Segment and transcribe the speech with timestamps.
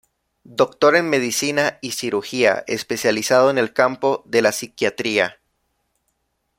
[0.55, 5.37] Doctor en Medicina y Cirugía, especializado en el campo de la psiquiatría.